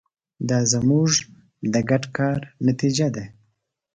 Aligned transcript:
دا 0.49 0.59
زموږ 0.71 1.11
د 1.73 1.75
ګډ 1.89 2.03
کار 2.17 2.39
نتیجه 2.67 3.07
ده. 3.15 3.25